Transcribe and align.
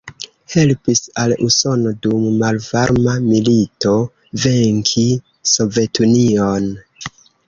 Helpis 0.51 0.99
al 1.23 1.33
Usono 1.47 1.91
dum 2.05 2.23
malvarma 2.43 3.13
milito 3.25 3.91
venki 4.47 5.05
Sovetunion. 5.53 6.67